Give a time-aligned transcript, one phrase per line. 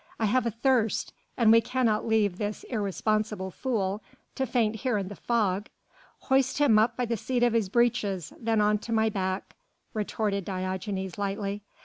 [0.19, 1.13] "I have a thirst...
[1.37, 4.01] and we cannot leave this irresponsible fool
[4.33, 5.69] to faint here in the fog."
[6.21, 9.55] "Hoist him up by the seat of his breeches, then on to my back,"
[9.93, 11.61] retorted Diogenes lightly.